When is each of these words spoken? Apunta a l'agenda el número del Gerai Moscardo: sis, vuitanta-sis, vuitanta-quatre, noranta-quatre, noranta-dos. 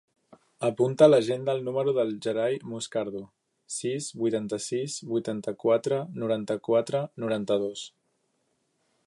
Apunta 0.67 1.03
a 1.05 1.09
l'agenda 1.09 1.53
el 1.57 1.59
número 1.67 1.93
del 1.97 2.13
Gerai 2.27 2.57
Moscardo: 2.71 3.21
sis, 3.75 4.09
vuitanta-sis, 4.23 4.97
vuitanta-quatre, 5.13 6.01
noranta-quatre, 6.25 7.05
noranta-dos. 7.27 7.87